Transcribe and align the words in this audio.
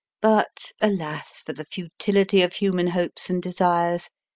But 0.19 0.71
alas 0.81 1.43
for 1.45 1.53
the 1.53 1.63
futility 1.63 2.41
of 2.41 2.53
human 2.53 2.87
hopes 2.87 3.29
and 3.29 3.39
desires 3.39 4.09